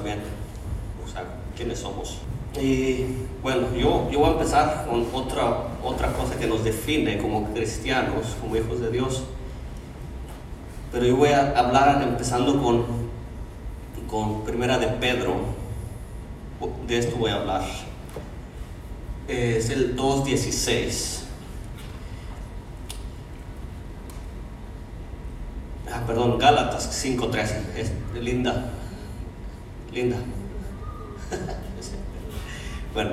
también, 0.00 0.20
o 1.04 1.10
sea, 1.10 1.24
quiénes 1.54 1.78
somos. 1.78 2.18
Y 2.58 3.04
bueno, 3.42 3.68
yo, 3.76 4.10
yo 4.10 4.20
voy 4.20 4.30
a 4.30 4.32
empezar 4.32 4.86
con 4.88 5.06
otra, 5.12 5.68
otra 5.84 6.10
cosa 6.14 6.36
que 6.38 6.46
nos 6.46 6.64
define 6.64 7.18
como 7.18 7.52
cristianos, 7.52 8.34
como 8.40 8.56
hijos 8.56 8.80
de 8.80 8.90
Dios. 8.90 9.24
Pero 10.90 11.04
yo 11.04 11.16
voy 11.16 11.28
a 11.28 11.50
hablar 11.50 12.02
empezando 12.02 12.60
con, 12.62 12.86
con 14.08 14.42
Primera 14.44 14.78
de 14.78 14.86
Pedro. 14.86 15.34
De 16.86 16.98
esto 16.98 17.16
voy 17.16 17.30
a 17.30 17.36
hablar. 17.36 17.62
Es 19.28 19.68
el 19.68 19.96
2.16. 19.96 21.24
Ah, 25.92 26.02
perdón, 26.06 26.38
Gálatas 26.38 27.04
5.13. 27.04 27.76
Es 27.76 27.92
linda. 28.14 28.72
Linda. 29.92 30.16
Bueno, 32.92 33.10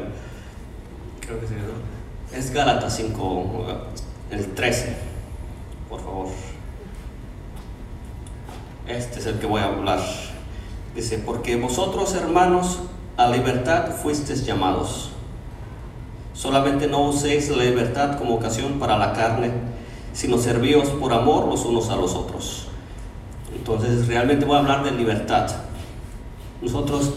creo 1.19 1.39
que 1.39 2.35
Es 2.35 2.51
Gálatas 2.51 2.95
5, 2.95 3.65
el 4.31 4.55
13, 4.55 4.97
por 5.87 6.01
favor. 6.01 6.27
Este 8.87 9.19
es 9.19 9.25
el 9.27 9.37
que 9.37 9.45
voy 9.45 9.61
a 9.61 9.65
hablar. 9.65 9.99
Dice, 10.95 11.19
porque 11.19 11.55
vosotros 11.57 12.15
hermanos 12.15 12.79
a 13.17 13.29
libertad 13.29 13.91
fuisteis 13.91 14.47
llamados. 14.47 15.11
Solamente 16.33 16.87
no 16.87 17.09
uséis 17.09 17.49
la 17.49 17.63
libertad 17.63 18.17
como 18.17 18.33
ocasión 18.33 18.79
para 18.79 18.97
la 18.97 19.13
carne, 19.13 19.51
sino 20.11 20.39
servíos 20.39 20.89
por 20.89 21.13
amor 21.13 21.47
los 21.47 21.65
unos 21.65 21.89
a 21.89 21.95
los 21.97 22.15
otros. 22.15 22.67
Entonces 23.55 24.07
realmente 24.07 24.43
voy 24.43 24.55
a 24.55 24.59
hablar 24.59 24.83
de 24.83 24.91
libertad. 24.91 25.66
Nosotros 26.61 27.13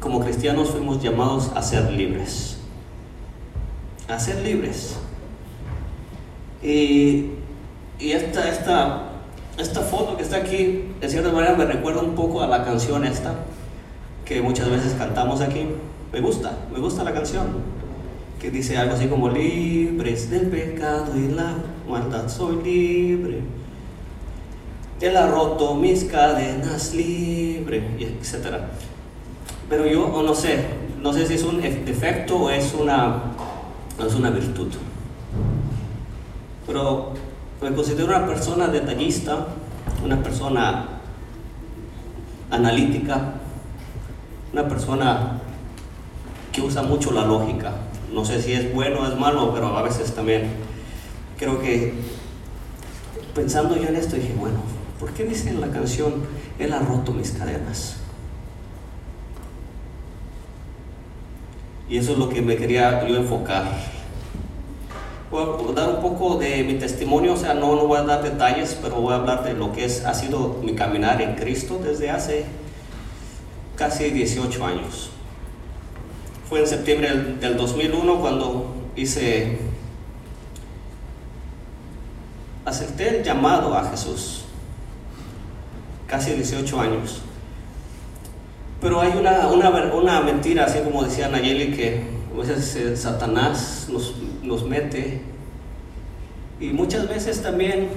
como 0.00 0.20
cristianos 0.20 0.70
fuimos 0.70 1.02
llamados 1.02 1.50
a 1.54 1.62
ser 1.62 1.90
libres. 1.92 2.58
A 4.08 4.18
ser 4.18 4.42
libres. 4.42 4.96
Y, 6.62 7.30
esta, 8.00 8.48
esta, 8.48 9.02
esta 9.56 9.80
foto 9.80 10.16
que 10.16 10.22
está 10.22 10.36
aquí, 10.36 10.90
de 11.00 11.08
cierta 11.08 11.30
manera 11.30 11.54
me 11.54 11.64
recuerda 11.64 12.02
un 12.02 12.14
poco 12.14 12.42
a 12.42 12.46
la 12.46 12.64
canción 12.64 13.04
esta, 13.04 13.34
que 14.24 14.42
muchas 14.42 14.68
veces 14.68 14.94
cantamos 14.94 15.40
aquí. 15.40 15.68
Me 16.12 16.20
gusta, 16.20 16.58
me 16.72 16.80
gusta 16.80 17.02
la 17.04 17.12
canción, 17.12 17.46
que 18.40 18.50
dice 18.50 18.76
algo 18.76 18.94
así 18.94 19.06
como 19.06 19.28
libres 19.28 20.30
del 20.30 20.48
pecado 20.48 21.16
y 21.16 21.28
la 21.28 21.54
maldad, 21.88 22.28
soy 22.28 22.62
libre. 22.62 23.42
Él 25.00 25.16
ha 25.16 25.26
roto 25.26 25.74
mis 25.74 26.04
cadenas 26.04 26.94
libre, 26.94 27.96
etc. 27.98 28.58
Pero 29.68 29.86
yo 29.86 30.22
no 30.22 30.34
sé, 30.34 30.64
no 31.00 31.12
sé 31.12 31.26
si 31.26 31.34
es 31.34 31.42
un 31.42 31.60
defecto 31.60 32.36
o 32.36 32.50
es 32.50 32.74
una, 32.74 33.22
es 34.06 34.14
una 34.14 34.30
virtud. 34.30 34.68
Pero 36.66 37.12
me 37.60 37.72
considero 37.74 38.06
una 38.06 38.26
persona 38.26 38.68
detallista, 38.68 39.48
una 40.04 40.22
persona 40.22 40.86
analítica, 42.50 43.34
una 44.52 44.68
persona 44.68 45.40
que 46.52 46.62
usa 46.62 46.82
mucho 46.82 47.10
la 47.10 47.24
lógica. 47.24 47.72
No 48.12 48.24
sé 48.24 48.40
si 48.40 48.52
es 48.52 48.72
bueno 48.72 49.00
o 49.00 49.06
es 49.06 49.18
malo, 49.18 49.52
pero 49.52 49.76
a 49.76 49.82
veces 49.82 50.14
también 50.14 50.50
creo 51.36 51.60
que 51.60 51.94
pensando 53.34 53.76
yo 53.76 53.88
en 53.88 53.96
esto 53.96 54.16
dije, 54.16 54.34
bueno, 54.38 54.58
¿por 54.98 55.10
qué 55.12 55.24
dice 55.24 55.50
en 55.50 55.60
la 55.60 55.68
canción, 55.68 56.24
Él 56.58 56.72
ha 56.72 56.80
roto 56.80 57.12
mis 57.12 57.32
cadenas? 57.32 57.96
Y 61.88 61.98
eso 61.98 62.12
es 62.12 62.18
lo 62.18 62.28
que 62.28 62.40
me 62.40 62.56
quería 62.56 63.06
yo 63.06 63.16
enfocar. 63.16 63.64
Voy 65.30 65.42
a 65.70 65.72
dar 65.74 65.90
un 65.90 66.00
poco 66.00 66.36
de 66.36 66.62
mi 66.62 66.74
testimonio, 66.74 67.34
o 67.34 67.36
sea, 67.36 67.54
no, 67.54 67.74
no 67.74 67.86
voy 67.86 67.98
a 67.98 68.02
dar 68.02 68.22
detalles, 68.22 68.78
pero 68.80 68.96
voy 68.96 69.12
a 69.12 69.16
hablar 69.16 69.44
de 69.44 69.54
lo 69.54 69.72
que 69.72 69.84
es, 69.84 70.04
ha 70.04 70.14
sido 70.14 70.60
mi 70.62 70.74
caminar 70.74 71.20
en 71.20 71.34
Cristo 71.34 71.80
desde 71.82 72.10
hace 72.10 72.46
casi 73.76 74.10
18 74.10 74.64
años. 74.64 75.10
Fue 76.48 76.60
en 76.60 76.66
septiembre 76.66 77.08
del, 77.08 77.40
del 77.40 77.56
2001 77.56 78.20
cuando 78.20 78.74
hice, 78.94 79.58
acepté 82.64 83.18
el 83.18 83.24
llamado 83.24 83.74
a 83.74 83.90
Jesús, 83.90 84.43
casi 86.14 86.30
18 86.34 86.80
años. 86.80 87.22
Pero 88.80 89.00
hay 89.00 89.14
una, 89.18 89.48
una, 89.48 89.70
una 89.92 90.20
mentira, 90.20 90.66
así 90.66 90.78
como 90.78 91.02
decía 91.02 91.28
Nayeli, 91.28 91.74
que 91.74 92.04
a 92.32 92.38
veces 92.38 92.76
eh, 92.76 92.96
Satanás 92.96 93.88
nos, 93.90 94.14
nos 94.44 94.64
mete 94.64 95.22
y 96.60 96.66
muchas 96.66 97.08
veces 97.08 97.42
también 97.42 97.88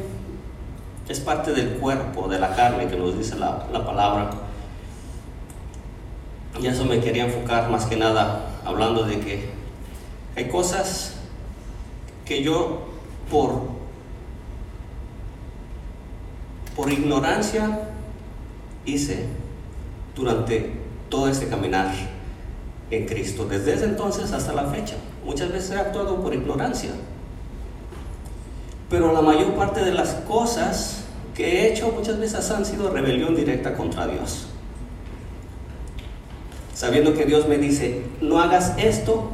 es 1.07 1.19
parte 1.19 1.53
del 1.53 1.73
cuerpo, 1.73 2.27
de 2.27 2.39
la 2.39 2.56
carne 2.56 2.88
que 2.88 2.95
nos 2.95 3.16
dice 3.16 3.35
la, 3.35 3.67
la, 3.72 3.85
palabra. 3.85 4.31
Y 6.59 6.66
eso 6.66 6.85
me 6.85 7.00
quería 7.00 7.25
enfocar 7.25 7.69
más 7.69 7.85
que 7.85 7.97
nada 7.97 8.47
hablando 8.66 9.03
de 9.03 9.19
que 9.19 9.50
hay 10.35 10.50
cosas 10.50 11.17
que 12.25 12.41
yo 12.41 12.88
por, 13.29 13.61
por 16.75 16.91
ignorancia 16.91 17.86
hice 18.87 19.25
durante 20.15 20.71
todo 21.09 21.27
este 21.27 21.47
caminar 21.47 21.93
en 22.89 23.05
Cristo, 23.05 23.45
desde 23.45 23.73
ese 23.73 23.85
entonces 23.85 24.31
hasta 24.31 24.53
la 24.53 24.65
fecha. 24.65 24.95
Muchas 25.23 25.51
veces 25.51 25.71
he 25.71 25.79
actuado 25.79 26.21
por 26.21 26.33
ignorancia, 26.33 26.91
pero 28.89 29.11
la 29.11 29.21
mayor 29.21 29.53
parte 29.53 29.83
de 29.83 29.93
las 29.93 30.13
cosas 30.27 31.03
que 31.35 31.45
he 31.45 31.71
hecho 31.71 31.91
muchas 31.91 32.17
veces 32.17 32.49
han 32.49 32.65
sido 32.65 32.89
rebelión 32.89 33.35
directa 33.35 33.75
contra 33.75 34.07
Dios. 34.07 34.47
Sabiendo 36.73 37.13
que 37.13 37.25
Dios 37.25 37.47
me 37.47 37.57
dice, 37.57 38.03
no 38.21 38.39
hagas 38.39 38.73
esto, 38.77 39.31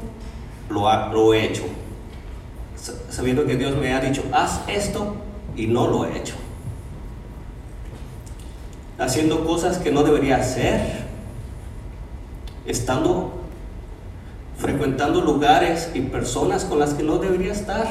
lo, 0.69 1.12
lo 1.12 1.34
he 1.34 1.46
hecho. 1.46 1.63
Sabiendo 3.09 3.46
que 3.46 3.56
Dios 3.56 3.78
me 3.78 3.94
ha 3.94 4.02
dicho, 4.02 4.24
haz 4.31 4.62
esto 4.68 5.16
y 5.56 5.68
no 5.68 5.88
lo 5.88 6.06
he 6.06 6.18
hecho 6.18 6.36
haciendo 8.98 9.46
cosas 9.46 9.78
que 9.78 9.92
no 9.92 10.04
debería 10.04 10.38
hacer, 10.38 11.04
estando 12.66 13.44
frecuentando 14.58 15.22
lugares 15.22 15.92
y 15.94 16.02
personas 16.02 16.66
con 16.66 16.80
las 16.80 16.94
que 16.94 17.04
no 17.04 17.18
debería 17.18 17.52
estar. 17.52 17.88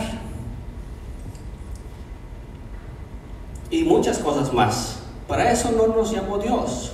Y 3.71 3.85
muchas 3.85 4.19
cosas 4.19 4.53
más. 4.53 5.01
Para 5.27 5.51
eso 5.51 5.73
no 5.73 5.95
nos 5.95 6.13
llamó 6.13 6.39
Dios. 6.39 6.93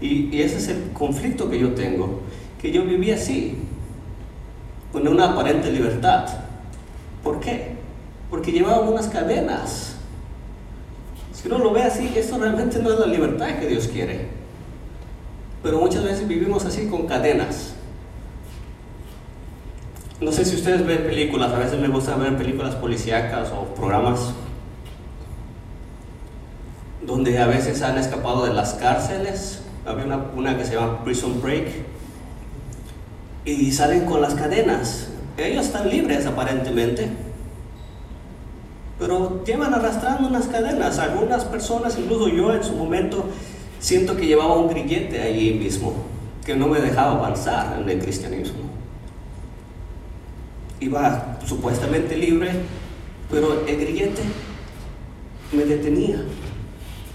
Y, 0.00 0.40
ese 0.40 0.58
es 0.58 0.68
el 0.68 0.90
conflicto 0.92 1.48
que 1.48 1.58
yo 1.58 1.72
tengo, 1.74 2.20
que 2.60 2.72
yo 2.72 2.84
viví 2.84 3.10
así, 3.10 3.56
con 4.92 5.06
una 5.06 5.32
aparente 5.32 5.70
libertad. 5.70 6.26
¿Por 7.22 7.40
qué? 7.40 7.76
Porque 8.30 8.52
llevaba 8.52 8.80
unas 8.80 9.08
cadenas 9.08 9.93
si 11.44 11.50
uno 11.50 11.58
lo 11.58 11.72
ve 11.74 11.82
así, 11.82 12.10
eso 12.16 12.38
realmente 12.38 12.78
no 12.78 12.90
es 12.90 12.98
la 12.98 13.04
libertad 13.04 13.58
que 13.58 13.66
Dios 13.66 13.88
quiere. 13.88 14.28
Pero 15.62 15.78
muchas 15.78 16.02
veces 16.02 16.26
vivimos 16.26 16.64
así 16.64 16.86
con 16.86 17.06
cadenas. 17.06 17.74
No 20.22 20.32
sé 20.32 20.46
si 20.46 20.56
ustedes 20.56 20.86
ven 20.86 21.02
películas, 21.02 21.52
a 21.52 21.58
veces 21.58 21.78
me 21.78 21.88
gusta 21.88 22.16
ver 22.16 22.38
películas 22.38 22.76
policíacas 22.76 23.50
o 23.50 23.74
programas 23.74 24.32
donde 27.02 27.38
a 27.38 27.46
veces 27.46 27.82
han 27.82 27.98
escapado 27.98 28.46
de 28.46 28.54
las 28.54 28.72
cárceles. 28.72 29.60
Había 29.84 30.06
una, 30.06 30.16
una 30.34 30.56
que 30.56 30.64
se 30.64 30.76
llama 30.76 31.04
Prison 31.04 31.42
Break 31.42 31.66
y 33.44 33.70
salen 33.70 34.06
con 34.06 34.22
las 34.22 34.34
cadenas. 34.34 35.10
Ellos 35.36 35.66
están 35.66 35.90
libres 35.90 36.24
aparentemente 36.24 37.33
pero 38.98 39.44
llevan 39.44 39.74
arrastrando 39.74 40.28
unas 40.28 40.46
cadenas. 40.46 40.98
Algunas 40.98 41.44
personas, 41.44 41.98
incluso 41.98 42.28
yo 42.28 42.54
en 42.54 42.62
su 42.62 42.74
momento, 42.74 43.24
siento 43.80 44.16
que 44.16 44.26
llevaba 44.26 44.56
un 44.56 44.68
grillete 44.68 45.20
allí 45.20 45.54
mismo, 45.54 45.94
que 46.44 46.54
no 46.54 46.68
me 46.68 46.80
dejaba 46.80 47.12
avanzar 47.12 47.80
en 47.80 47.88
el 47.88 47.98
cristianismo. 47.98 48.64
Iba 50.80 51.38
supuestamente 51.44 52.16
libre, 52.16 52.50
pero 53.30 53.66
el 53.66 53.76
grillete 53.76 54.22
me 55.52 55.64
detenía 55.64 56.22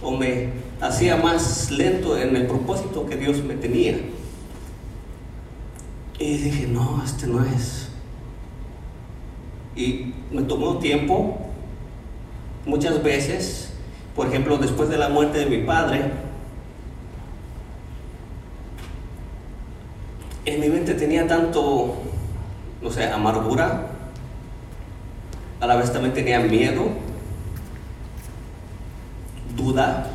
o 0.01 0.11
me 0.11 0.49
hacía 0.81 1.17
más 1.17 1.71
lento 1.71 2.17
en 2.17 2.35
el 2.35 2.47
propósito 2.47 3.05
que 3.05 3.17
Dios 3.17 3.43
me 3.43 3.55
tenía. 3.55 3.99
Y 6.17 6.37
dije, 6.37 6.67
no, 6.67 7.01
este 7.03 7.27
no 7.27 7.43
es. 7.43 7.89
Y 9.75 10.13
me 10.31 10.41
tomó 10.43 10.77
tiempo, 10.79 11.48
muchas 12.65 13.01
veces, 13.03 13.71
por 14.15 14.27
ejemplo, 14.27 14.57
después 14.57 14.89
de 14.89 14.97
la 14.97 15.09
muerte 15.09 15.39
de 15.39 15.45
mi 15.45 15.63
padre, 15.65 16.11
en 20.45 20.59
mi 20.59 20.69
mente 20.69 20.94
tenía 20.94 21.27
tanto, 21.27 21.95
no 22.81 22.91
sé, 22.91 23.06
amargura, 23.06 23.88
a 25.59 25.67
la 25.67 25.75
vez 25.75 25.91
también 25.91 26.13
tenía 26.13 26.39
miedo, 26.39 26.88
duda. 29.56 30.07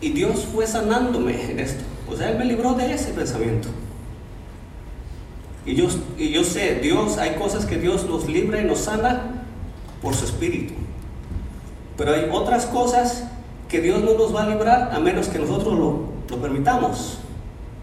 Y 0.00 0.10
Dios 0.10 0.46
fue 0.52 0.66
sanándome 0.66 1.50
en 1.50 1.60
esto. 1.60 1.84
O 2.08 2.16
sea, 2.16 2.30
Él 2.30 2.38
me 2.38 2.44
libró 2.44 2.74
de 2.74 2.92
ese 2.92 3.12
pensamiento. 3.12 3.68
Y 5.64 5.74
yo, 5.74 6.44
sé, 6.44 6.80
Dios, 6.82 7.18
hay 7.18 7.36
cosas 7.36 7.66
que 7.66 7.78
Dios 7.78 8.04
nos 8.08 8.28
libra 8.28 8.60
y 8.60 8.64
nos 8.64 8.80
sana 8.80 9.44
por 10.00 10.14
su 10.14 10.24
espíritu. 10.24 10.74
Pero 11.96 12.14
hay 12.14 12.28
otras 12.32 12.66
cosas 12.66 13.24
que 13.68 13.80
Dios 13.80 14.02
no 14.02 14.14
nos 14.14 14.34
va 14.34 14.42
a 14.42 14.48
librar 14.48 14.90
a 14.92 14.98
menos 14.98 15.28
que 15.28 15.38
nosotros 15.38 15.78
lo, 15.78 16.00
lo 16.28 16.42
permitamos. 16.42 17.18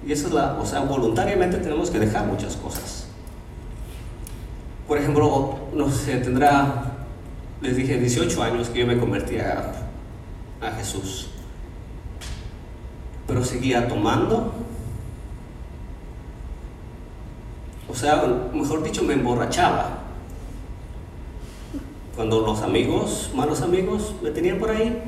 Y 0.05 0.11
eso 0.11 0.27
es 0.27 0.33
la, 0.33 0.57
o 0.59 0.65
sea, 0.65 0.81
voluntariamente 0.81 1.57
tenemos 1.57 1.89
que 1.89 1.99
dejar 1.99 2.25
muchas 2.25 2.57
cosas. 2.57 3.07
Por 4.87 4.97
ejemplo, 4.97 5.59
no 5.73 5.89
sé, 5.89 6.17
tendrá, 6.17 7.05
les 7.61 7.77
dije, 7.77 7.97
18 7.97 8.43
años 8.43 8.69
que 8.69 8.79
yo 8.79 8.87
me 8.87 8.97
convertí 8.97 9.37
a 9.37 10.71
Jesús. 10.77 11.29
Pero 13.25 13.45
seguía 13.45 13.87
tomando. 13.87 14.51
O 17.89 17.95
sea, 17.95 18.23
mejor 18.53 18.83
dicho, 18.83 19.03
me 19.03 19.13
emborrachaba. 19.13 19.99
Cuando 22.15 22.41
los 22.41 22.61
amigos, 22.61 23.31
malos 23.33 23.61
amigos, 23.61 24.13
me 24.21 24.29
tenían 24.29 24.59
por 24.59 24.69
ahí, 24.69 25.01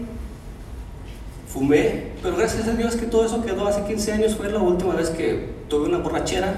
fumé, 1.48 2.14
pero 2.24 2.38
gracias 2.38 2.68
a 2.68 2.74
Dios 2.74 2.96
que 2.96 3.06
todo 3.06 3.26
eso 3.26 3.44
quedó 3.44 3.68
hace 3.68 3.84
15 3.84 4.14
años, 4.14 4.36
fue 4.36 4.50
la 4.50 4.60
última 4.60 4.96
vez 4.96 5.10
que 5.10 5.50
tuve 5.68 5.90
una 5.90 5.98
borrachera 5.98 6.54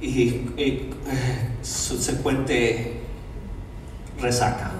y, 0.00 0.10
y 0.56 0.90
subsecuente 1.62 3.02
resaca. 4.20 4.72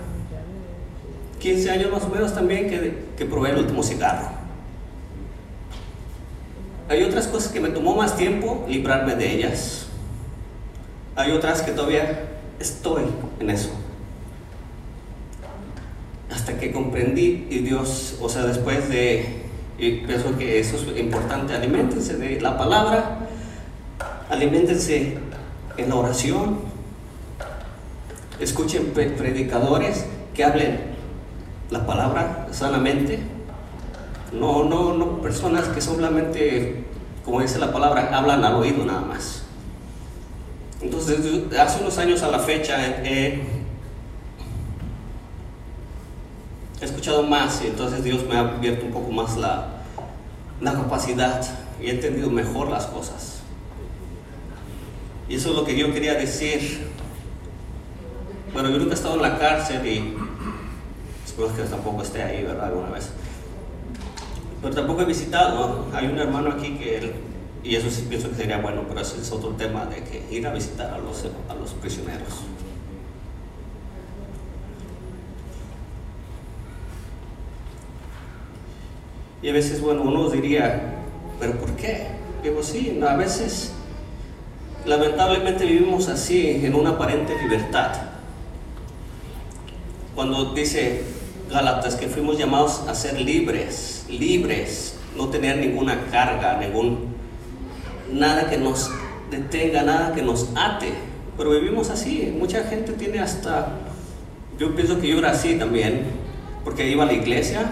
15 1.38 1.70
años 1.70 1.92
más 1.92 2.02
o 2.02 2.08
menos 2.08 2.34
también 2.34 2.68
que, 2.68 3.04
que 3.16 3.26
probé 3.26 3.50
el 3.50 3.58
último 3.58 3.82
cigarro. 3.82 4.28
Hay 6.88 7.02
otras 7.02 7.26
cosas 7.26 7.52
que 7.52 7.60
me 7.60 7.68
tomó 7.68 7.94
más 7.94 8.16
tiempo 8.16 8.64
librarme 8.68 9.14
de 9.14 9.34
ellas. 9.34 9.86
Hay 11.16 11.32
otras 11.32 11.62
que 11.62 11.72
todavía 11.72 12.28
estoy 12.58 13.04
en 13.40 13.50
eso 13.50 13.70
hasta 16.30 16.58
que 16.58 16.72
comprendí 16.72 17.46
y 17.50 17.58
Dios, 17.60 18.16
o 18.20 18.28
sea, 18.28 18.44
después 18.44 18.88
de, 18.88 19.42
y 19.78 19.98
pienso 20.00 20.36
que 20.36 20.60
eso 20.60 20.76
es 20.76 20.98
importante, 20.98 21.54
alimentense 21.54 22.16
de 22.16 22.40
la 22.40 22.58
palabra, 22.58 23.20
alimentense 24.28 25.18
en 25.76 25.88
la 25.88 25.94
oración, 25.94 26.60
escuchen 28.40 28.92
predicadores 28.92 30.06
que 30.34 30.44
hablen 30.44 30.78
la 31.70 31.86
palabra 31.86 32.48
sanamente, 32.52 33.18
no, 34.32 34.64
no, 34.64 34.94
no 34.94 35.20
personas 35.20 35.68
que 35.68 35.80
solamente, 35.80 36.84
como 37.24 37.40
dice 37.40 37.58
la 37.58 37.72
palabra, 37.72 38.10
hablan 38.16 38.44
al 38.44 38.54
oído 38.54 38.84
nada 38.84 39.00
más. 39.00 39.44
Entonces, 40.80 41.18
hace 41.58 41.80
unos 41.82 41.98
años 41.98 42.22
a 42.22 42.28
la 42.28 42.38
fecha, 42.38 42.76
he 43.04 43.58
he 46.80 46.84
escuchado 46.84 47.22
más 47.24 47.60
y 47.64 47.68
entonces 47.68 48.04
Dios 48.04 48.24
me 48.28 48.36
ha 48.36 48.40
abierto 48.40 48.86
un 48.86 48.92
poco 48.92 49.10
más 49.10 49.36
la, 49.36 49.68
la 50.60 50.72
capacidad 50.74 51.44
y 51.80 51.86
he 51.86 51.90
entendido 51.90 52.30
mejor 52.30 52.70
las 52.70 52.86
cosas. 52.86 53.40
Y 55.28 55.34
eso 55.34 55.50
es 55.50 55.56
lo 55.56 55.64
que 55.64 55.76
yo 55.76 55.92
quería 55.92 56.14
decir. 56.14 56.88
Bueno, 58.52 58.70
yo 58.70 58.78
nunca 58.78 58.92
he 58.92 58.94
estado 58.94 59.16
en 59.16 59.22
la 59.22 59.38
cárcel 59.38 59.86
y 59.86 60.16
espero 61.26 61.54
que 61.54 61.62
tampoco 61.62 62.02
esté 62.02 62.22
ahí, 62.22 62.44
¿verdad? 62.44 62.66
Alguna 62.66 62.90
vez. 62.90 63.10
Pero 64.62 64.74
tampoco 64.74 65.02
he 65.02 65.04
visitado. 65.04 65.86
Hay 65.92 66.06
un 66.06 66.18
hermano 66.18 66.50
aquí 66.50 66.76
que, 66.76 67.12
y 67.62 67.76
eso 67.76 67.90
sí 67.90 68.06
pienso 68.08 68.28
que 68.30 68.36
sería 68.36 68.58
bueno, 68.58 68.84
pero 68.88 69.00
ese 69.00 69.20
es 69.20 69.30
otro 69.30 69.50
tema 69.50 69.86
de 69.86 70.02
que 70.02 70.24
ir 70.30 70.46
a 70.46 70.52
visitar 70.52 70.92
a 70.92 70.98
los, 70.98 71.24
a 71.48 71.54
los 71.54 71.72
prisioneros. 71.74 72.28
Y 79.40 79.48
a 79.48 79.52
veces, 79.52 79.80
bueno, 79.80 80.02
uno 80.02 80.28
diría, 80.30 80.96
¿pero 81.38 81.52
por 81.58 81.70
qué? 81.76 82.08
Digo, 82.42 82.62
sí, 82.62 83.00
a 83.06 83.14
veces 83.14 83.72
lamentablemente 84.84 85.64
vivimos 85.64 86.08
así, 86.08 86.64
en 86.64 86.74
una 86.74 86.90
aparente 86.90 87.40
libertad. 87.40 87.92
Cuando 90.14 90.52
dice 90.54 91.04
Galatas 91.50 91.94
que 91.94 92.08
fuimos 92.08 92.36
llamados 92.36 92.82
a 92.88 92.94
ser 92.94 93.20
libres, 93.20 93.97
libres, 94.10 94.98
no 95.16 95.28
tener 95.28 95.58
ninguna 95.58 96.06
carga, 96.10 96.58
ningún, 96.58 97.14
nada 98.12 98.48
que 98.48 98.56
nos 98.56 98.90
detenga, 99.30 99.82
nada 99.82 100.14
que 100.14 100.22
nos 100.22 100.50
ate. 100.54 100.92
Pero 101.36 101.50
vivimos 101.50 101.90
así, 101.90 102.34
mucha 102.36 102.64
gente 102.64 102.92
tiene 102.92 103.20
hasta, 103.20 103.68
yo 104.58 104.74
pienso 104.74 105.00
que 105.00 105.08
yo 105.08 105.18
era 105.18 105.30
así 105.30 105.54
también, 105.56 106.06
porque 106.64 106.88
iba 106.90 107.04
a 107.04 107.06
la 107.06 107.12
iglesia, 107.12 107.64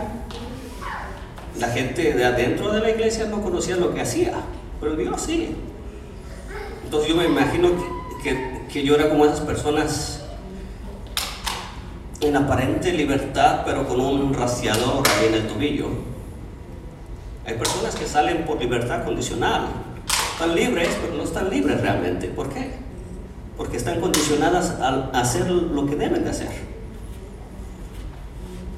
la 1.59 1.69
gente 1.69 2.13
de 2.13 2.25
adentro 2.25 2.73
de 2.73 2.81
la 2.81 2.91
iglesia 2.91 3.27
no 3.27 3.43
conocía 3.43 3.77
lo 3.77 3.93
que 3.95 4.03
hacía, 4.03 4.33
pero 4.81 4.95
Dios 4.95 5.21
sí. 5.21 5.57
Entonces 6.85 7.09
yo 7.09 7.17
me 7.17 7.25
imagino 7.25 7.71
que, 8.23 8.85
yo 8.85 8.95
era 8.95 9.09
como 9.09 9.25
esas 9.25 9.41
personas 9.41 10.25
en 12.21 12.37
aparente 12.37 12.93
libertad, 12.93 13.63
pero 13.65 13.89
con 13.89 14.01
un 14.01 14.35
rastreador 14.35 15.03
ahí 15.09 15.27
en 15.29 15.35
el 15.35 15.49
tobillo. 15.49 15.89
Hay 17.47 17.55
personas 17.55 17.95
que 17.95 18.07
salen 18.07 18.45
por 18.45 18.61
libertad 18.61 19.05
condicional. 19.05 19.69
Están 20.33 20.55
libres, 20.57 20.89
pero 21.01 21.15
no 21.15 21.23
están 21.23 21.49
libres 21.49 21.81
realmente. 21.81 22.27
¿Por 22.27 22.49
qué? 22.49 22.73
Porque 23.57 23.77
están 23.77 24.01
condicionadas 24.01 24.71
a 24.81 25.11
hacer 25.15 25.49
lo 25.49 25.87
que 25.87 25.95
deben 25.95 26.25
de 26.25 26.31
hacer. 26.31 26.49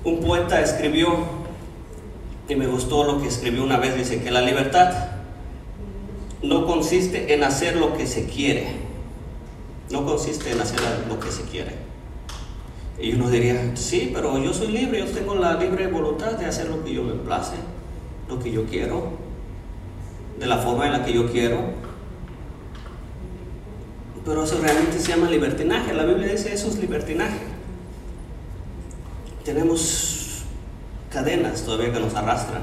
Un 0.05 0.21
poeta 0.21 0.61
escribió 0.61 1.39
y 2.49 2.55
me 2.57 2.67
gustó 2.67 3.05
lo 3.05 3.21
que 3.21 3.29
escribió 3.29 3.65
una 3.65 3.79
vez, 3.79 3.97
dice 3.97 4.23
que 4.23 4.31
la 4.31 4.43
libertad 4.43 4.91
no 6.43 6.67
consiste 6.67 7.35
en 7.35 7.45
hacer 7.45 7.77
lo 7.77 7.97
que 7.97 8.07
se 8.07 8.27
quiere, 8.27 8.69
no 9.91 10.07
consiste 10.07 10.53
en 10.53 10.61
hacer 10.61 10.81
lo 11.09 11.19
que 11.19 11.31
se 11.31 11.43
quiere. 11.43 11.73
Y 13.01 13.15
uno 13.15 13.29
diría, 13.29 13.73
sí, 13.75 14.11
pero 14.15 14.39
yo 14.39 14.53
soy 14.55 14.69
libre, 14.69 15.01
yo 15.01 15.07
tengo 15.07 15.35
la 15.35 15.55
libre 15.55 15.89
voluntad 15.89 16.33
de 16.33 16.47
hacer 16.47 16.69
lo 16.69 16.85
que 16.85 16.95
yo 16.95 17.03
me 17.03 17.15
place, 17.15 17.57
lo 18.29 18.39
que 18.39 18.51
yo 18.53 18.65
quiero, 18.67 19.13
de 20.39 20.47
la 20.47 20.59
forma 20.59 20.87
en 20.87 20.93
la 20.93 21.05
que 21.05 21.13
yo 21.13 21.31
quiero. 21.31 21.59
Pero 24.25 24.45
eso 24.45 24.59
realmente 24.61 24.99
se 24.99 25.09
llama 25.09 25.31
libertinaje, 25.31 25.95
la 25.95 26.05
Biblia 26.05 26.29
dice 26.29 26.53
eso 26.53 26.69
es 26.69 26.79
libertinaje. 26.79 27.39
Tenemos 29.45 30.45
cadenas 31.11 31.63
todavía 31.63 31.93
que 31.93 32.01
nos 32.01 32.15
arrastran. 32.15 32.63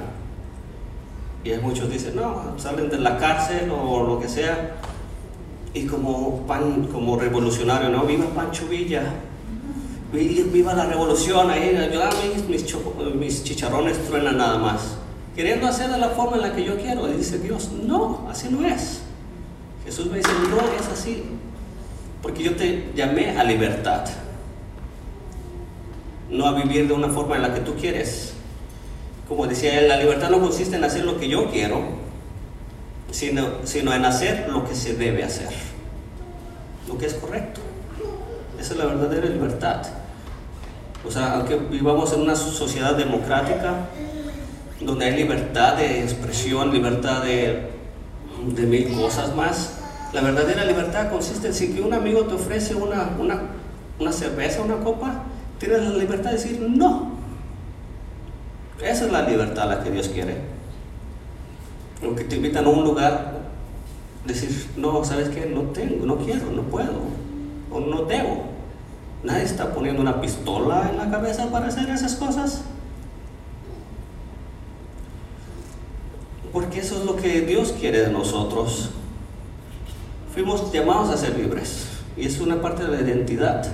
Y 1.43 1.51
muchos 1.61 1.89
dicen, 1.89 2.15
no, 2.15 2.57
salen 2.57 2.89
de 2.89 2.99
la 2.99 3.17
cárcel 3.17 3.69
o 3.71 4.03
lo 4.03 4.19
que 4.19 4.27
sea, 4.27 4.77
y 5.73 5.85
como 5.85 6.45
pan, 6.47 6.87
como 6.91 7.17
revolucionario, 7.19 7.89
¿no? 7.89 8.05
Viva 8.05 8.25
Pancho 8.33 8.67
Villa, 8.67 9.03
viva 10.11 10.73
la 10.73 10.85
revolución, 10.85 11.49
ahí, 11.49 11.77
yo, 11.91 12.01
ah, 12.01 12.09
mis, 12.47 12.65
mis 13.15 13.43
chicharrones 13.43 14.03
truenan 14.07 14.37
nada 14.37 14.57
más. 14.57 14.97
Queriendo 15.35 15.67
hacer 15.67 15.89
de 15.89 15.97
la 15.97 16.09
forma 16.09 16.37
en 16.37 16.43
la 16.43 16.53
que 16.53 16.63
yo 16.63 16.77
quiero, 16.77 17.09
y 17.09 17.13
dice 17.13 17.39
Dios, 17.39 17.71
no, 17.71 18.27
así 18.29 18.47
no 18.49 18.65
es. 18.65 19.01
Jesús 19.83 20.07
me 20.07 20.17
dice, 20.17 20.31
no 20.49 20.57
es 20.79 20.87
así, 20.87 21.23
porque 22.21 22.43
yo 22.43 22.55
te 22.55 22.91
llamé 22.95 23.37
a 23.37 23.43
libertad, 23.43 24.05
no 26.29 26.47
a 26.47 26.53
vivir 26.53 26.87
de 26.87 26.93
una 26.93 27.09
forma 27.09 27.35
en 27.35 27.43
la 27.43 27.53
que 27.53 27.59
tú 27.59 27.75
quieres 27.75 28.35
como 29.27 29.47
decía 29.47 29.79
él, 29.79 29.87
la 29.87 29.97
libertad 29.97 30.29
no 30.29 30.39
consiste 30.39 30.75
en 30.75 30.83
hacer 30.83 31.03
lo 31.03 31.17
que 31.17 31.27
yo 31.27 31.49
quiero, 31.49 31.81
sino, 33.11 33.47
sino 33.63 33.93
en 33.93 34.05
hacer 34.05 34.47
lo 34.49 34.67
que 34.67 34.75
se 34.75 34.93
debe 34.93 35.23
hacer. 35.23 35.49
lo 36.87 36.97
que 36.97 37.07
es 37.07 37.15
correcto. 37.15 37.61
Esa 38.59 38.73
es 38.73 38.79
la 38.79 38.85
verdadera 38.85 39.27
libertad. 39.27 39.81
O 41.05 41.09
sea, 41.09 41.35
aunque 41.35 41.55
vivamos 41.55 42.13
en 42.13 42.21
una 42.21 42.35
sociedad 42.35 42.95
democrática, 42.95 43.89
donde 44.85 45.05
hay 45.05 45.15
libertad 45.15 45.75
de 45.77 46.01
expresión, 46.03 46.71
libertad 46.71 47.23
de, 47.23 47.69
de 48.47 48.65
mil 48.65 48.93
cosas 48.93 49.35
más, 49.35 49.79
la 50.13 50.21
verdadera 50.21 50.63
libertad 50.63 51.09
consiste 51.09 51.47
en 51.47 51.53
si 51.53 51.73
que 51.73 51.81
un 51.81 51.93
amigo 51.93 52.21
te 52.25 52.35
ofrece 52.35 52.75
una, 52.75 53.15
una, 53.19 53.41
una 53.99 54.11
cerveza, 54.11 54.61
una 54.61 54.77
copa, 54.77 55.23
tienes 55.59 55.81
la 55.81 55.97
libertad 55.97 56.31
de 56.31 56.37
decir 56.37 56.61
no. 56.61 57.15
Esa 58.81 59.05
es 59.05 59.11
la 59.11 59.27
libertad 59.27 59.67
la 59.67 59.83
que 59.83 59.91
Dios 59.91 60.09
quiere. 60.09 60.37
Aunque 62.03 62.23
te 62.25 62.35
invitan 62.35 62.65
a 62.65 62.69
un 62.69 62.83
lugar, 62.83 63.39
decir, 64.25 64.69
no, 64.77 65.03
¿sabes 65.03 65.29
qué? 65.29 65.45
No 65.47 65.61
tengo, 65.71 66.05
no 66.05 66.17
quiero, 66.17 66.51
no 66.51 66.63
puedo, 66.63 66.93
o 67.71 67.79
no 67.79 68.03
debo. 68.03 68.45
Nadie 69.23 69.43
está 69.43 69.73
poniendo 69.73 70.01
una 70.01 70.21
pistola 70.21 70.89
en 70.91 70.97
la 70.97 71.09
cabeza 71.09 71.49
para 71.51 71.67
hacer 71.67 71.89
esas 71.89 72.15
cosas. 72.15 72.63
Porque 76.55 76.79
eso 76.79 76.97
es 76.97 77.03
lo 77.03 77.17
que 77.17 77.41
Dios 77.41 77.73
quiere 77.77 77.99
de 77.99 78.11
nosotros. 78.13 78.91
Fuimos 80.33 80.71
llamados 80.71 81.09
a 81.09 81.17
ser 81.17 81.37
libres 81.37 81.87
y 82.15 82.25
es 82.25 82.39
una 82.39 82.61
parte 82.61 82.85
de 82.85 82.91
la 82.91 83.01
identidad. 83.01 83.69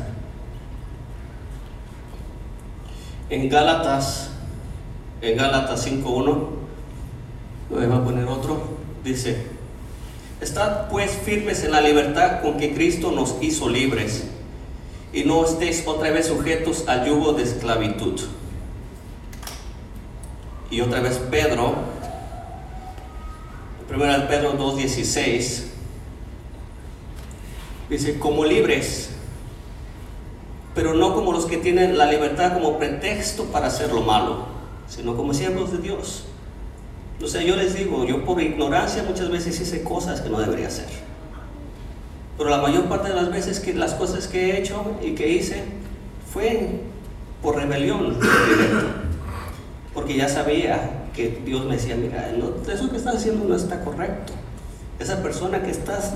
En 3.29 3.49
Gálatas, 3.49 4.31
en 5.21 5.37
Gálatas 5.37 5.87
5.1, 5.87 6.47
voy 7.69 7.85
a 7.85 8.03
poner 8.03 8.25
otro, 8.25 8.63
dice, 9.03 9.45
estad 10.41 10.89
pues 10.89 11.11
firmes 11.11 11.63
en 11.63 11.73
la 11.73 11.81
libertad 11.81 12.41
con 12.41 12.57
que 12.57 12.73
Cristo 12.73 13.11
nos 13.11 13.35
hizo 13.41 13.69
libres 13.69 14.23
y 15.13 15.23
no 15.23 15.45
estéis 15.45 15.85
otra 15.85 16.09
vez 16.09 16.25
sujetos 16.25 16.85
al 16.87 17.05
yugo 17.05 17.33
de 17.33 17.43
esclavitud. 17.43 18.19
Y 20.71 20.81
otra 20.81 20.99
vez 21.01 21.21
Pedro, 21.29 21.90
1 23.93 24.27
Pedro 24.29 24.57
2.16, 24.57 25.63
dice, 27.89 28.19
como 28.19 28.45
libres, 28.45 29.09
pero 30.73 30.93
no 30.93 31.13
como 31.13 31.33
los 31.33 31.45
que 31.45 31.57
tienen 31.57 31.97
la 31.97 32.05
libertad 32.05 32.53
como 32.53 32.77
pretexto 32.77 33.45
para 33.45 33.67
hacer 33.67 33.91
lo 33.91 34.01
malo, 34.01 34.45
sino 34.87 35.17
como 35.17 35.33
siervos 35.33 35.73
de 35.73 35.79
Dios. 35.79 36.23
O 37.21 37.27
sea, 37.27 37.41
yo 37.43 37.57
les 37.57 37.75
digo, 37.75 38.05
yo 38.05 38.23
por 38.23 38.41
ignorancia 38.41 39.03
muchas 39.03 39.29
veces 39.29 39.59
hice 39.59 39.83
cosas 39.83 40.21
que 40.21 40.29
no 40.29 40.39
debería 40.39 40.67
hacer. 40.67 40.87
Pero 42.37 42.49
la 42.49 42.61
mayor 42.61 42.85
parte 42.85 43.09
de 43.09 43.15
las 43.15 43.29
veces 43.29 43.59
que 43.59 43.73
las 43.73 43.93
cosas 43.93 44.27
que 44.27 44.51
he 44.51 44.59
hecho 44.59 44.95
y 45.03 45.15
que 45.15 45.27
hice 45.27 45.63
fue 46.31 46.79
por 47.41 47.57
rebelión, 47.57 48.17
porque 49.93 50.15
ya 50.15 50.29
sabía 50.29 51.00
que 51.13 51.41
Dios 51.45 51.65
me 51.65 51.75
decía, 51.75 51.95
mira, 51.95 52.31
eso 52.71 52.89
que 52.89 52.97
estás 52.97 53.17
haciendo 53.17 53.45
no 53.45 53.55
está 53.55 53.81
correcto. 53.81 54.33
Esa 54.99 55.21
persona 55.21 55.63
que 55.63 55.71
estás 55.71 56.13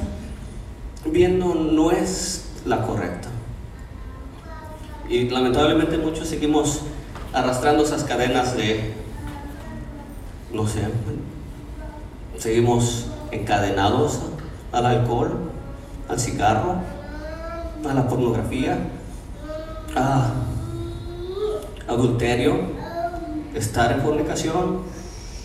viendo 1.06 1.56
no 1.56 1.92
es 1.92 2.46
la 2.66 2.82
correcta. 2.82 3.30
Y 5.10 5.30
lamentablemente 5.30 5.98
muchos 5.98 6.28
seguimos 6.28 6.82
arrastrando 7.34 7.84
esas 7.84 8.04
cadenas 8.04 8.56
de, 8.56 8.94
no 10.54 10.68
sé, 10.68 10.82
seguimos 12.38 13.08
encadenados 13.32 14.20
al 14.72 14.86
alcohol, 14.86 15.52
al 16.10 16.20
cigarro, 16.20 16.75
a 17.88 17.94
la 17.94 18.08
pornografía, 18.08 18.78
a 19.96 20.32
adulterio, 21.88 22.75
estar 23.55 23.91
en 23.91 24.01
fornicación, 24.01 24.81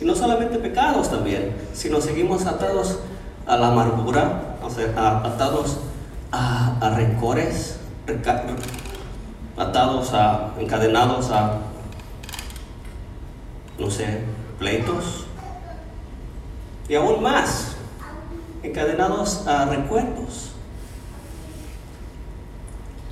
y 0.00 0.04
no 0.04 0.14
solamente 0.14 0.58
pecados 0.58 1.10
también, 1.10 1.54
sino 1.72 2.00
seguimos 2.00 2.46
atados 2.46 2.98
a 3.46 3.56
la 3.56 3.68
amargura, 3.68 4.56
o 4.62 4.70
sea, 4.70 5.18
atados 5.24 5.78
a, 6.32 6.76
a 6.80 6.90
rencores, 6.90 7.78
atados 9.56 10.12
a, 10.14 10.54
encadenados 10.58 11.30
a, 11.30 11.58
no 13.78 13.90
sé, 13.90 14.20
pleitos, 14.58 15.26
y 16.88 16.94
aún 16.94 17.22
más, 17.22 17.76
encadenados 18.62 19.46
a 19.46 19.66
recuerdos. 19.66 20.52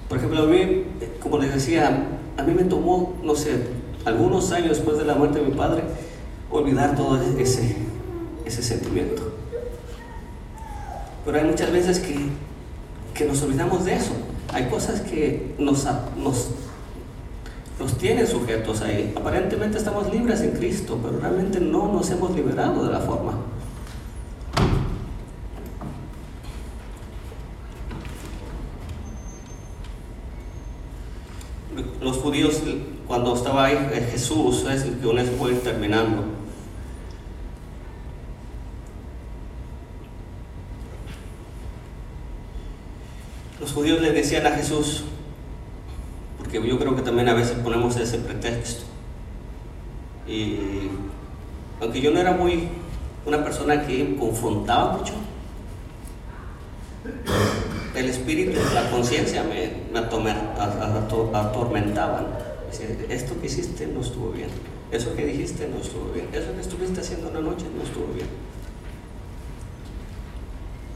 Por 0.08 0.18
ejemplo, 0.18 0.42
a 0.42 0.46
mí, 0.46 0.84
como 1.20 1.38
les 1.38 1.54
decía, 1.54 2.06
a 2.36 2.42
mí 2.42 2.54
me 2.54 2.64
tomó, 2.64 3.14
no 3.22 3.34
sé, 3.34 3.77
algunos 4.04 4.52
años 4.52 4.76
después 4.76 4.98
de 4.98 5.04
la 5.04 5.14
muerte 5.14 5.40
de 5.40 5.46
mi 5.46 5.54
padre, 5.54 5.82
olvidar 6.50 6.96
todo 6.96 7.20
ese, 7.38 7.76
ese 8.44 8.62
sentimiento. 8.62 9.32
Pero 11.24 11.38
hay 11.38 11.44
muchas 11.44 11.70
veces 11.72 11.98
que, 11.98 12.16
que 13.14 13.24
nos 13.26 13.42
olvidamos 13.42 13.84
de 13.84 13.94
eso. 13.94 14.12
Hay 14.52 14.66
cosas 14.68 15.00
que 15.02 15.54
nos, 15.58 15.84
nos, 16.16 16.48
nos 17.78 17.98
tienen 17.98 18.26
sujetos 18.26 18.80
ahí. 18.80 19.12
Aparentemente 19.14 19.76
estamos 19.76 20.10
libres 20.12 20.40
en 20.40 20.52
Cristo, 20.52 20.98
pero 21.02 21.20
realmente 21.20 21.60
no 21.60 21.92
nos 21.92 22.10
hemos 22.10 22.34
liberado 22.34 22.86
de 22.86 22.92
la 22.92 23.00
forma. 23.00 23.34
los 32.00 32.16
judíos, 32.18 32.62
cuando 33.08 33.34
estaba 33.34 33.64
ahí 33.64 33.88
eh, 33.92 34.06
Jesús, 34.12 34.66
es 34.70 34.82
que 34.82 35.06
uno 35.06 35.22
fue 35.38 35.54
terminando. 35.54 36.24
Los 43.58 43.72
judíos 43.72 44.02
le 44.02 44.12
decían 44.12 44.46
a 44.46 44.50
Jesús, 44.50 45.04
porque 46.36 46.62
yo 46.68 46.78
creo 46.78 46.94
que 46.94 47.02
también 47.02 47.30
a 47.30 47.34
veces 47.34 47.56
ponemos 47.58 47.96
ese 47.96 48.18
pretexto. 48.18 48.84
Y 50.26 50.90
aunque 51.80 52.02
yo 52.02 52.10
no 52.10 52.20
era 52.20 52.32
muy 52.32 52.68
una 53.24 53.42
persona 53.42 53.86
que 53.86 54.16
confrontaba 54.16 54.98
mucho, 54.98 55.14
el 57.94 58.04
espíritu, 58.04 58.60
la 58.74 58.90
conciencia 58.90 59.42
me, 59.44 59.72
me 59.92 59.98
atormentaban. 61.38 62.47
Esto 63.08 63.40
que 63.40 63.46
hiciste 63.46 63.86
no 63.86 64.00
estuvo 64.00 64.30
bien, 64.30 64.48
eso 64.90 65.14
que 65.14 65.26
dijiste 65.26 65.68
no 65.68 65.80
estuvo 65.80 66.12
bien, 66.12 66.28
eso 66.32 66.54
que 66.54 66.60
estuviste 66.60 67.00
haciendo 67.00 67.30
una 67.30 67.40
noche 67.40 67.66
no 67.76 67.82
estuvo 67.82 68.06
bien. 68.14 68.26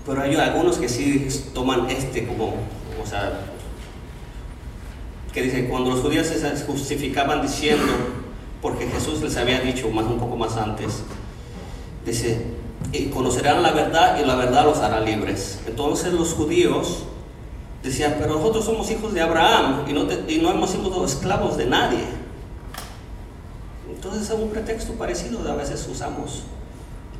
Pero 0.07 0.23
hay 0.23 0.35
algunos 0.35 0.79
que 0.79 0.88
sí 0.88 1.29
toman 1.55 1.88
este 1.91 2.26
como, 2.26 2.55
o 3.02 3.07
sea, 3.07 3.41
que 5.33 5.43
dice, 5.43 5.69
cuando 5.69 5.91
los 5.91 6.00
judíos 6.00 6.26
se 6.26 6.57
justificaban 6.67 7.43
diciendo, 7.43 7.93
porque 8.61 8.87
Jesús 8.87 9.23
les 9.23 9.37
había 9.37 9.61
dicho 9.61 9.88
más 9.91 10.05
un 10.07 10.19
poco 10.19 10.37
más 10.37 10.57
antes, 10.57 11.02
dice, 12.05 12.47
y 12.93 13.07
conocerán 13.07 13.62
la 13.62 13.73
verdad 13.73 14.19
y 14.23 14.26
la 14.26 14.35
verdad 14.35 14.64
los 14.64 14.79
hará 14.79 15.00
libres. 15.00 15.61
Entonces 15.67 16.12
los 16.12 16.35
judíos 16.35 17.05
decían, 17.83 18.17
pero 18.19 18.35
nosotros 18.37 18.65
somos 18.65 18.91
hijos 18.91 19.12
de 19.12 19.21
Abraham 19.21 19.85
y 19.89 19.93
no, 19.93 20.07
y 20.29 20.39
no 20.39 20.51
hemos 20.51 20.71
sido 20.71 21.05
esclavos 21.05 21.57
de 21.57 21.67
nadie. 21.67 22.05
Entonces 23.89 24.23
es 24.23 24.31
un 24.31 24.51
pretexto 24.51 24.95
parecido 24.95 25.43
de 25.43 25.51
a 25.51 25.55
veces 25.55 25.87
usamos. 25.91 26.45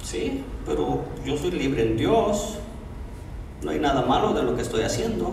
Sí, 0.03 0.45
pero 0.67 1.05
yo 1.25 1.37
soy 1.37 1.53
libre 1.53 1.83
en 1.83 1.97
Dios. 1.97 2.59
No 3.63 3.71
hay 3.71 3.79
nada 3.79 4.03
malo 4.03 4.33
de 4.33 4.43
lo 4.43 4.57
que 4.57 4.63
estoy 4.63 4.83
haciendo. 4.83 5.33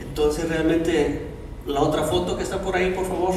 Entonces 0.00 0.48
realmente 0.48 1.26
la 1.66 1.82
otra 1.82 2.02
foto 2.02 2.36
que 2.36 2.42
está 2.42 2.60
por 2.60 2.74
ahí, 2.74 2.92
por 2.92 3.06
favor. 3.06 3.34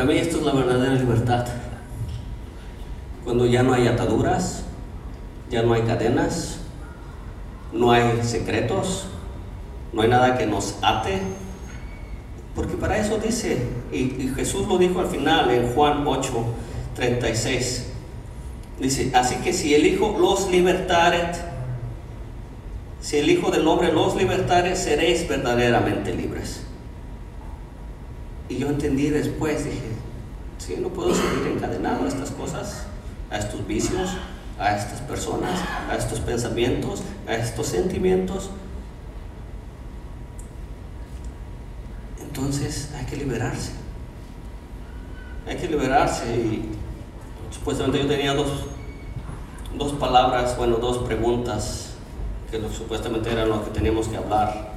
Para 0.00 0.12
mí 0.12 0.18
esto 0.18 0.38
es 0.38 0.44
la 0.44 0.52
verdadera 0.52 0.94
libertad. 0.94 1.44
Cuando 3.22 3.44
ya 3.44 3.62
no 3.62 3.74
hay 3.74 3.86
ataduras, 3.86 4.64
ya 5.50 5.62
no 5.62 5.74
hay 5.74 5.82
cadenas, 5.82 6.60
no 7.70 7.92
hay 7.92 8.22
secretos, 8.22 9.08
no 9.92 10.00
hay 10.00 10.08
nada 10.08 10.38
que 10.38 10.46
nos 10.46 10.78
ate. 10.80 11.20
Porque 12.54 12.78
para 12.78 12.96
eso 12.96 13.18
dice, 13.18 13.58
y, 13.92 14.32
Jesús 14.34 14.66
lo 14.66 14.78
dijo 14.78 15.00
al 15.00 15.08
final 15.08 15.50
en 15.50 15.74
Juan 15.74 16.06
8, 16.06 16.32
36. 16.94 17.90
Dice, 18.80 19.10
así 19.14 19.34
que 19.44 19.52
si 19.52 19.74
el 19.74 19.84
Hijo 19.84 20.16
los 20.18 20.50
libertare, 20.50 21.32
si 23.02 23.18
el 23.18 23.28
Hijo 23.28 23.50
del 23.50 23.68
Hombre 23.68 23.92
los 23.92 24.16
libertare, 24.16 24.76
seréis 24.76 25.28
verdaderamente 25.28 26.14
libres. 26.14 26.62
Y 28.48 28.56
yo 28.56 28.68
entendí 28.68 29.10
después, 29.10 29.64
dije, 29.64 29.89
¿sí? 30.70 30.80
No 30.80 30.88
puedo 30.88 31.14
seguir 31.14 31.52
encadenado 31.56 32.04
a 32.04 32.08
estas 32.08 32.30
cosas, 32.30 32.86
a 33.30 33.38
estos 33.38 33.66
vicios, 33.66 34.10
a 34.58 34.76
estas 34.76 35.00
personas, 35.00 35.60
a 35.90 35.96
estos 35.96 36.20
pensamientos, 36.20 37.02
a 37.26 37.34
estos 37.34 37.66
sentimientos. 37.66 38.50
Entonces 42.20 42.92
hay 42.96 43.06
que 43.06 43.16
liberarse. 43.16 43.72
Hay 45.46 45.56
que 45.56 45.66
liberarse 45.66 46.36
y 46.36 46.68
supuestamente 47.50 47.98
yo 47.98 48.06
tenía 48.06 48.34
dos, 48.34 48.66
dos 49.76 49.92
palabras, 49.94 50.56
bueno, 50.56 50.76
dos 50.76 50.98
preguntas 50.98 51.94
que 52.50 52.60
supuestamente 52.76 53.32
eran 53.32 53.48
lo 53.48 53.64
que 53.64 53.70
teníamos 53.70 54.08
que 54.08 54.16
hablar. 54.16 54.69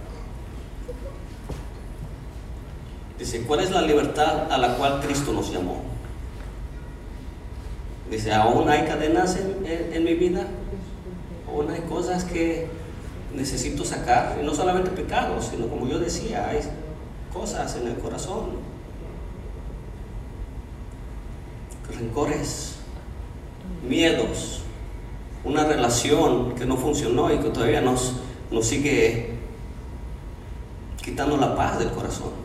Dice, 3.23 3.39
¿cuál 3.43 3.61
es 3.61 3.71
la 3.71 3.81
libertad 3.81 4.51
a 4.51 4.57
la 4.57 4.75
cual 4.75 4.99
Cristo 4.99 5.31
nos 5.31 5.49
llamó? 5.49 5.77
Dice, 8.11 8.33
aún 8.33 8.67
hay 8.67 8.85
cadenas 8.85 9.37
en, 9.37 10.03
mi 10.03 10.13
vida, 10.15 10.45
aún 11.47 11.71
hay 11.71 11.79
cosas 11.87 12.25
que 12.25 12.67
necesito 13.33 13.85
sacar, 13.85 14.37
y 14.41 14.45
no 14.45 14.53
solamente 14.53 14.89
pecados, 14.89 15.51
sino 15.51 15.69
como 15.69 15.87
yo 15.87 15.99
decía, 15.99 16.49
hay 16.49 16.59
cosas 17.31 17.77
en 17.77 17.87
el 17.87 17.95
corazón, 17.95 18.57
rencores, 21.97 22.75
miedos, 23.87 24.63
una 25.45 25.63
relación 25.63 26.55
que 26.55 26.65
no 26.65 26.75
funcionó 26.75 27.33
y 27.33 27.37
que 27.37 27.51
todavía 27.51 27.79
nos, 27.79 28.15
sigue 28.63 29.37
quitando 31.01 31.37
la 31.37 31.55
paz 31.55 31.79
del 31.79 31.91
corazón. 31.91 32.43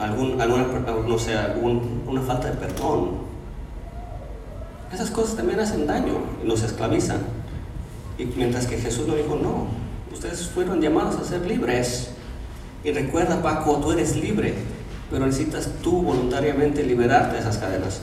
Algún, 0.00 0.40
alguna, 0.40 0.66
no 1.06 1.18
sé, 1.18 1.36
algún, 1.36 2.02
una 2.06 2.22
falta 2.22 2.50
de 2.50 2.56
perdón. 2.56 3.30
Esas 4.92 5.10
cosas 5.10 5.36
también 5.36 5.60
hacen 5.60 5.86
daño 5.86 6.14
y 6.42 6.48
nos 6.48 6.62
esclavizan. 6.62 7.20
Y 8.18 8.24
mientras 8.24 8.66
que 8.66 8.78
Jesús 8.78 9.06
nos 9.06 9.16
dijo, 9.16 9.36
no, 9.36 9.66
ustedes 10.12 10.48
fueron 10.48 10.80
llamados 10.80 11.16
a 11.16 11.24
ser 11.24 11.46
libres. 11.46 12.10
Y 12.82 12.92
recuerda, 12.92 13.42
Paco, 13.42 13.76
tú 13.76 13.92
eres 13.92 14.16
libre, 14.16 14.54
pero 15.10 15.26
necesitas 15.26 15.70
tú 15.82 16.02
voluntariamente 16.02 16.82
liberarte 16.82 17.34
de 17.34 17.40
esas 17.40 17.58
cadenas. 17.58 18.00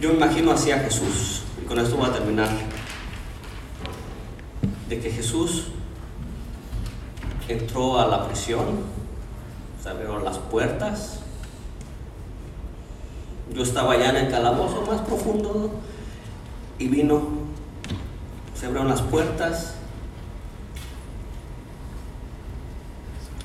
Yo 0.00 0.12
imagino 0.12 0.52
así 0.52 0.70
a 0.70 0.78
Jesús, 0.78 1.42
y 1.60 1.66
con 1.66 1.78
esto 1.78 1.96
voy 1.96 2.08
a 2.08 2.12
terminar, 2.12 2.48
de 4.88 5.00
que 5.00 5.10
Jesús 5.10 5.68
entró 7.48 7.98
a 7.98 8.06
la 8.06 8.26
prisión 8.26 9.01
se 9.82 9.88
abrieron 9.88 10.24
las 10.24 10.38
puertas. 10.38 11.18
Yo 13.52 13.62
estaba 13.62 13.94
allá 13.94 14.10
en 14.10 14.16
el 14.26 14.30
calabozo 14.30 14.82
más 14.86 15.00
profundo 15.00 15.72
y 16.78 16.88
vino, 16.88 17.22
se 18.54 18.66
abrieron 18.66 18.88
las 18.88 19.02
puertas 19.02 19.74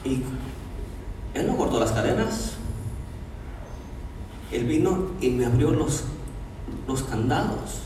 y 0.05 0.21
él 1.33 1.47
no 1.47 1.57
cortó 1.57 1.79
las 1.79 1.91
cadenas. 1.91 2.53
Él 4.51 4.63
vino 4.65 5.09
y 5.19 5.29
me 5.31 5.45
abrió 5.45 5.71
los, 5.71 6.03
los 6.87 7.03
candados. 7.03 7.81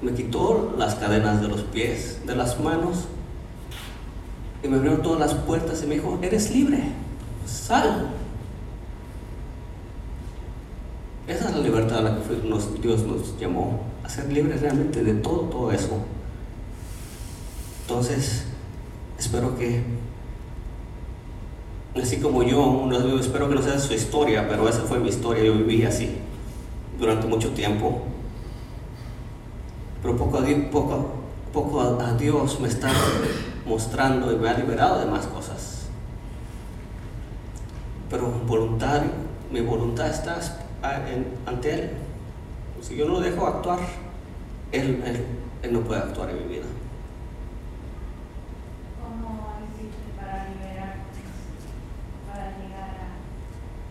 Me 0.00 0.14
quitó 0.14 0.74
las 0.78 0.94
cadenas 0.94 1.42
de 1.42 1.48
los 1.48 1.62
pies, 1.62 2.24
de 2.26 2.34
las 2.34 2.58
manos 2.60 3.08
y 4.62 4.68
me 4.68 4.76
abrió 4.76 4.98
todas 4.98 5.18
las 5.18 5.34
puertas 5.34 5.82
y 5.82 5.86
me 5.86 5.96
dijo, 5.96 6.18
eres 6.22 6.50
libre, 6.54 6.78
sal. 7.46 8.10
Esa 11.26 11.48
es 11.48 11.56
la 11.56 11.62
libertad 11.62 11.98
a 11.98 12.02
la 12.02 12.16
que 12.16 12.80
Dios 12.80 13.02
nos 13.02 13.38
llamó, 13.38 13.80
a 14.04 14.08
ser 14.08 14.32
libres 14.32 14.60
realmente 14.60 15.02
de 15.02 15.14
todo, 15.14 15.40
todo 15.42 15.72
eso. 15.72 15.98
Entonces, 17.82 18.44
espero 19.18 19.56
que, 19.56 19.82
así 22.00 22.18
como 22.18 22.42
yo, 22.42 22.88
espero 23.20 23.48
que 23.48 23.54
no 23.54 23.62
sea 23.62 23.78
su 23.78 23.94
historia, 23.94 24.48
pero 24.48 24.68
esa 24.68 24.82
fue 24.82 24.98
mi 24.98 25.08
historia, 25.08 25.44
yo 25.44 25.54
viví 25.54 25.84
así 25.84 26.18
durante 26.98 27.26
mucho 27.26 27.50
tiempo. 27.50 28.02
Pero 30.02 30.16
poco 30.16 30.38
a 30.38 30.44
poco, 30.70 31.06
poco 31.52 31.80
a 31.80 32.14
Dios 32.14 32.58
me 32.60 32.68
está 32.68 32.90
mostrando 33.66 34.32
y 34.32 34.36
me 34.36 34.48
ha 34.48 34.54
liberado 34.54 35.00
de 35.00 35.06
más 35.06 35.26
cosas. 35.26 35.86
Pero 38.10 38.30
voluntario, 38.46 39.10
mi 39.50 39.60
voluntad 39.60 40.08
está 40.08 40.38
ante 41.46 41.74
Él. 41.74 41.90
Si 42.80 42.96
yo 42.96 43.06
no 43.06 43.14
lo 43.14 43.20
dejo 43.20 43.46
actuar, 43.46 43.78
Él, 44.72 45.02
él, 45.62 45.72
no 45.72 45.80
puede 45.80 46.00
actuar 46.00 46.30
en 46.30 46.36
mi 46.36 46.54
vida. 46.54 46.66
¿Cómo 49.00 49.52
hiciste 49.64 50.12
para 50.16 50.48
liberarte, 50.48 51.20
para 52.26 52.50
llegar 52.58 52.90
a, 52.90 53.14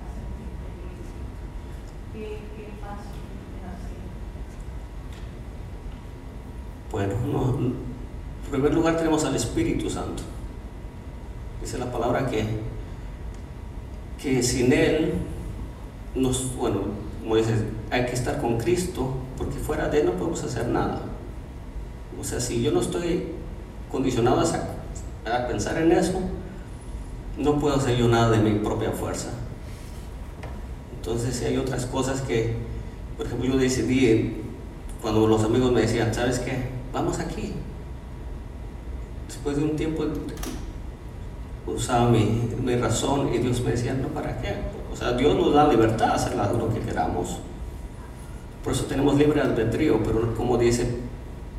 a 0.01 0.07
sentirte 0.11 0.67
libre? 0.77 1.07
¿Qué, 2.11 2.39
qué 2.57 2.65
paso 2.81 3.15
hacer? 3.71 4.01
Bueno, 6.91 7.13
no 7.31 7.90
en 8.51 8.59
primer 8.59 8.73
lugar 8.73 8.97
tenemos 8.97 9.23
al 9.23 9.33
Espíritu 9.33 9.89
Santo. 9.89 10.23
Dice 11.61 11.77
la 11.77 11.89
palabra 11.89 12.27
que, 12.27 12.45
que 14.21 14.43
sin 14.43 14.73
Él, 14.73 15.13
nos, 16.15 16.53
bueno, 16.57 16.81
como 17.21 17.37
dice, 17.37 17.53
hay 17.89 18.07
que 18.07 18.11
estar 18.11 18.41
con 18.41 18.57
Cristo, 18.57 19.13
porque 19.37 19.57
fuera 19.57 19.87
de 19.87 20.01
Él 20.01 20.07
no 20.07 20.11
podemos 20.15 20.43
hacer 20.43 20.67
nada. 20.67 20.99
O 22.19 22.25
sea, 22.25 22.41
si 22.41 22.61
yo 22.61 22.73
no 22.73 22.81
estoy 22.81 23.27
condicionado 23.89 24.41
a, 24.41 25.33
a 25.33 25.47
pensar 25.47 25.77
en 25.77 25.93
eso, 25.93 26.19
no 27.37 27.57
puedo 27.57 27.77
hacer 27.77 27.95
yo 27.95 28.09
nada 28.09 28.31
de 28.31 28.39
mi 28.39 28.59
propia 28.59 28.91
fuerza. 28.91 29.29
Entonces, 30.97 31.37
si 31.37 31.45
hay 31.45 31.55
otras 31.55 31.85
cosas 31.85 32.19
que, 32.19 32.57
por 33.15 33.27
ejemplo, 33.27 33.47
yo 33.47 33.57
decidí, 33.57 34.41
cuando 35.01 35.25
los 35.25 35.41
amigos 35.41 35.71
me 35.71 35.83
decían, 35.83 36.13
¿sabes 36.13 36.39
qué? 36.39 36.81
Vamos 36.91 37.19
aquí, 37.19 37.53
después 39.31 39.55
de 39.55 39.63
un 39.63 39.77
tiempo 39.77 40.03
usaba 41.65 42.09
mi, 42.09 42.49
mi, 42.61 42.75
razón 42.75 43.33
y 43.33 43.37
Dios 43.37 43.61
me 43.61 43.71
decía, 43.71 43.93
no, 43.93 44.09
¿para 44.09 44.41
qué? 44.41 44.55
O 44.91 44.95
sea, 44.95 45.13
Dios 45.13 45.35
nos 45.35 45.53
da 45.53 45.69
libertad 45.69 46.09
a 46.09 46.15
hacer 46.15 46.35
lo 46.35 46.73
que 46.73 46.81
queramos. 46.81 47.37
Por 48.61 48.73
eso 48.73 48.83
tenemos 48.85 49.15
libre 49.15 49.39
albedrío, 49.39 50.03
pero 50.03 50.35
como 50.35 50.57
dice, 50.57 50.97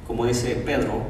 como 0.07 0.27
dice 0.27 0.55
Pedro, 0.67 1.05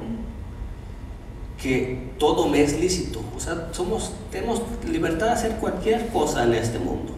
que 1.60 2.12
todo 2.16 2.46
me 2.46 2.62
es 2.62 2.78
lícito. 2.78 3.20
O 3.36 3.40
sea, 3.40 3.70
somos, 3.72 4.12
tenemos 4.30 4.62
libertad 4.88 5.26
de 5.26 5.32
hacer 5.32 5.56
cualquier 5.56 6.08
cosa 6.08 6.44
en 6.44 6.54
este 6.54 6.78
mundo. 6.78 7.12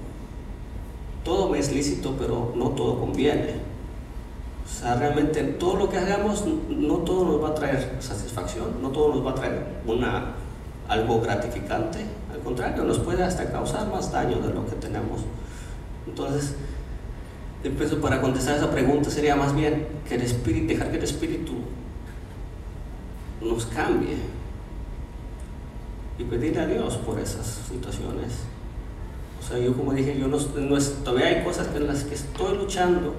Todo 1.23 1.51
me 1.51 1.59
es 1.59 1.71
lícito, 1.71 2.17
pero 2.19 2.55
no 2.57 2.71
todo 2.71 2.99
conviene. 2.99 3.64
O 4.65 4.69
sea, 4.69 4.95
realmente 4.97 5.43
todo 5.43 5.77
lo 5.77 5.91
que 5.91 5.99
hagamos, 5.99 6.45
no 6.69 6.97
todo 6.99 7.25
nos 7.25 7.43
va 7.43 7.49
a 7.51 7.55
traer 7.55 7.97
satisfacción, 8.01 8.81
no 8.81 8.89
todo 8.89 9.15
nos 9.15 9.27
va 9.27 9.33
a 9.33 9.35
traer 9.35 9.67
una, 9.87 10.33
algo 10.89 11.21
gratificante, 11.21 11.99
al 12.33 12.41
contrario, 12.41 12.85
nos 12.85 12.99
puede 12.99 13.23
hasta 13.23 13.51
causar 13.51 13.89
más 13.89 14.11
daño 14.11 14.39
de 14.39 14.55
lo 14.55 14.67
que 14.67 14.77
tenemos. 14.77 15.21
Entonces, 16.07 16.55
empiezo 17.63 18.01
para 18.01 18.21
contestar 18.21 18.57
esa 18.57 18.71
pregunta 18.71 19.11
sería 19.11 19.37
más 19.37 19.55
bien 19.55 19.87
que 20.09 20.15
el 20.15 20.23
espíritu, 20.23 20.67
dejar 20.67 20.91
que 20.91 20.97
el 20.99 21.05
espíritu 21.05 21.53
nos 23.43 23.67
cambie 23.67 24.17
y 26.19 26.25
pedir 26.25 26.59
a 26.59 26.67
Dios 26.67 26.97
por 26.99 27.19
esas 27.19 27.47
situaciones. 27.69 28.33
O 29.41 29.47
sea, 29.47 29.59
yo 29.59 29.77
como 29.77 29.93
dije, 29.93 30.19
yo 30.19 30.29
no, 30.29 30.39
no 30.39 30.79
todavía 31.05 31.27
hay 31.27 31.45
cosas 31.45 31.69
en 31.75 31.87
las 31.87 32.05
que 32.05 32.15
estoy 32.15 32.57
luchando 32.57 33.15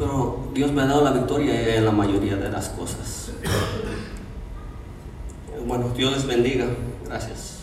pero 0.00 0.38
Dios 0.54 0.72
me 0.72 0.80
ha 0.80 0.86
dado 0.86 1.04
la 1.04 1.10
victoria 1.10 1.76
en 1.76 1.84
la 1.84 1.92
mayoría 1.92 2.34
de 2.36 2.50
las 2.50 2.70
cosas. 2.70 3.32
Bueno, 5.66 5.90
Dios 5.94 6.12
les 6.12 6.26
bendiga. 6.26 6.64
Gracias. 7.04 7.59